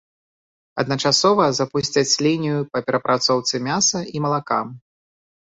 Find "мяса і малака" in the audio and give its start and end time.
3.69-4.61